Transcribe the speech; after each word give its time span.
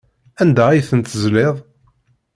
Anda 0.41 0.63
ay 0.69 0.81
ten-tezliḍ? 0.89 1.55